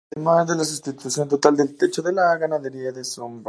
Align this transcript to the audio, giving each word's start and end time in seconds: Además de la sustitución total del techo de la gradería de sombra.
Además 0.15 0.47
de 0.47 0.55
la 0.55 0.65
sustitución 0.65 1.29
total 1.29 1.55
del 1.55 1.77
techo 1.77 2.01
de 2.01 2.11
la 2.11 2.35
gradería 2.35 2.91
de 2.91 3.03
sombra. 3.03 3.39